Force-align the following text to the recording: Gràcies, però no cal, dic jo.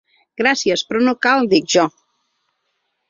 Gràcies, 0.41 0.83
però 0.93 1.03
no 1.07 1.13
cal, 1.27 1.45
dic 1.53 1.69
jo. 1.75 1.85